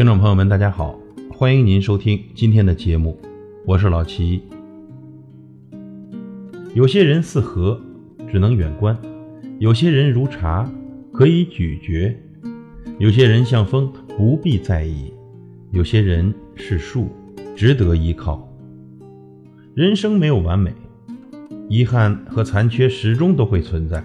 [0.00, 0.98] 听众朋友们，大家好，
[1.30, 3.20] 欢迎您收听今天的节目，
[3.66, 4.42] 我是老齐。
[6.72, 7.78] 有些人似河，
[8.26, 8.96] 只能远观；
[9.58, 10.66] 有些人如茶，
[11.12, 12.16] 可以咀嚼；
[12.98, 15.12] 有些人像风，不必在意；
[15.70, 17.10] 有些人是树，
[17.54, 18.50] 值得依靠。
[19.74, 20.72] 人生没有完美，
[21.68, 24.02] 遗憾和残缺始终都会存在。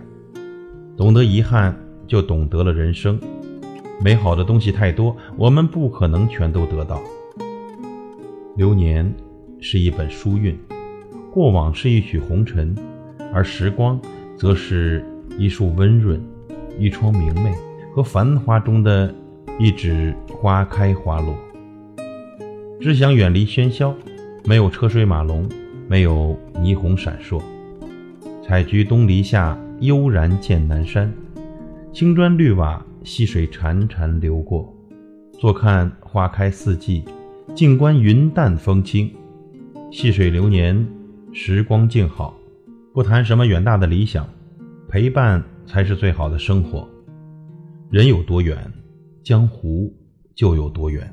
[0.97, 1.73] 懂得遗憾，
[2.05, 3.17] 就懂得了人生。
[4.01, 7.01] 美好的东西太多，我们不可能全都得到。
[8.55, 9.11] 流年
[9.59, 10.57] 是一本书韵，
[11.31, 12.75] 过往是一曲红尘，
[13.33, 13.99] 而时光
[14.37, 15.03] 则是
[15.37, 16.21] 一束温润，
[16.77, 17.53] 一窗明媚，
[17.93, 19.13] 和繁华中的
[19.59, 21.35] 一纸花开花落。
[22.79, 23.95] 只想远离喧嚣，
[24.45, 25.49] 没有车水马龙，
[25.87, 27.41] 没有霓虹闪烁。
[28.45, 31.11] 采菊东篱下，悠然见南山。
[31.95, 32.85] 青砖绿瓦。
[33.05, 34.75] 溪水潺潺流过，
[35.39, 37.05] 坐看花开四季，
[37.55, 39.09] 静观云淡风轻。
[39.91, 40.85] 细水流年，
[41.31, 42.37] 时光静好。
[42.93, 44.27] 不谈什么远大的理想，
[44.89, 46.85] 陪伴才是最好的生活。
[47.89, 48.57] 人有多远，
[49.23, 49.93] 江湖
[50.33, 51.09] 就有多远。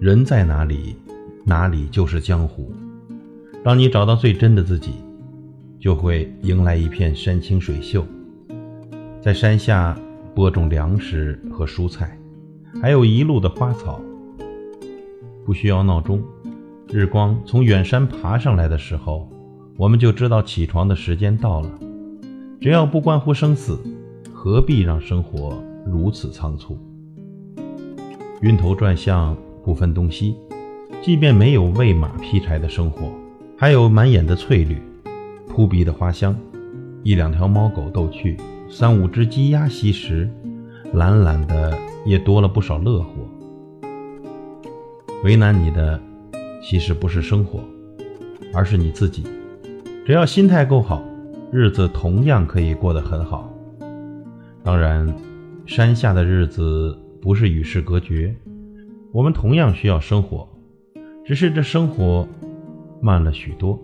[0.00, 0.94] 人在哪里，
[1.44, 2.70] 哪里就是江湖。
[3.64, 4.92] 当你找到最真的自己，
[5.80, 8.06] 就会迎来一片山清水秀。
[9.28, 9.94] 在山下。
[10.34, 12.18] 播种粮食和蔬菜，
[12.80, 14.00] 还有一路的花草。
[15.44, 16.22] 不需要闹钟，
[16.88, 19.28] 日光从远山爬上来的时候，
[19.76, 21.68] 我们就知道起床的时间到了。
[22.58, 23.78] 只要不关乎生死，
[24.32, 26.78] 何必让生活如此仓促？
[28.40, 30.36] 晕头转向，不分东西。
[31.02, 33.12] 即便没有喂马劈柴的生活，
[33.58, 34.78] 还有满眼的翠绿，
[35.46, 36.34] 扑鼻的花香，
[37.02, 38.38] 一两条猫狗逗趣。
[38.70, 40.28] 三五只鸡鸭吸食，
[40.92, 43.26] 懒懒的也多了不少乐活。
[45.24, 45.98] 为难你的，
[46.62, 47.60] 其实不是生活，
[48.52, 49.24] 而是你自己。
[50.04, 51.02] 只要心态够好，
[51.50, 53.50] 日子同样可以过得很好。
[54.62, 55.12] 当然，
[55.64, 58.36] 山下的日子不是与世隔绝，
[59.12, 60.46] 我们同样需要生活，
[61.24, 62.28] 只是这生活
[63.00, 63.82] 慢了许多。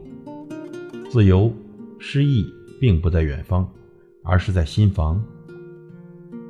[1.10, 1.50] 自由、
[1.98, 2.44] 诗意，
[2.78, 3.66] 并不在远方。
[4.24, 5.22] 而是在心房。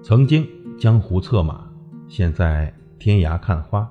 [0.03, 0.47] 曾经
[0.79, 1.69] 江湖策马，
[2.09, 3.87] 现在天涯看花。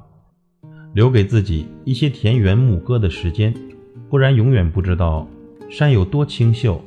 [0.93, 3.53] 留给自己一些田园牧歌的时间，
[4.09, 5.27] 不然永远不知道
[5.69, 6.79] 山有多清秀，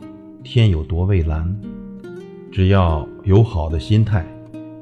[0.44, 1.60] 天有多蔚蓝。
[2.52, 4.24] 只要有好的心态，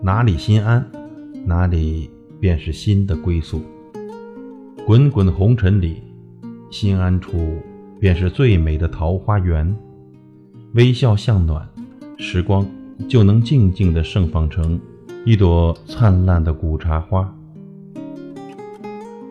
[0.02, 0.86] 哪里心安，
[1.46, 3.62] 哪里便是心的归宿。
[4.86, 6.02] 滚滚红尘里，
[6.70, 7.58] 心安处
[7.98, 9.75] 便是最美的桃花源。
[10.75, 11.66] 微笑向暖。
[12.16, 12.66] 时光
[13.08, 14.80] 就能静静地盛放成
[15.25, 17.32] 一朵灿烂的古茶花。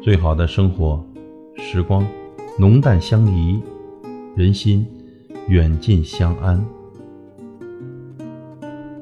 [0.02, 1.04] 最好的生活，
[1.56, 2.06] 时光
[2.60, 3.60] 浓淡相宜，
[4.36, 4.86] 人心
[5.48, 6.64] 远近相安。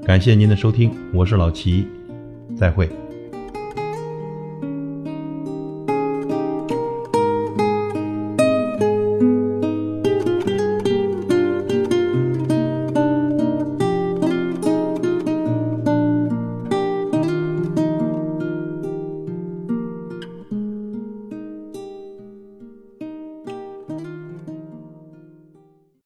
[0.03, 1.87] 感谢您的收听，我是老齐，
[2.55, 2.89] 再会。